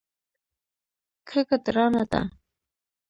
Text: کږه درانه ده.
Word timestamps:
کږه 1.29 1.57
درانه 1.65 2.03
ده. 2.11 2.21